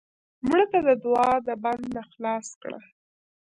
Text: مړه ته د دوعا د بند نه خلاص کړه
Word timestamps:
مړه 0.47 0.65
ته 0.71 0.79
د 0.87 0.89
دوعا 1.03 1.33
د 1.47 1.49
بند 1.63 1.83
نه 1.95 2.03
خلاص 2.11 2.47
کړه 2.61 2.79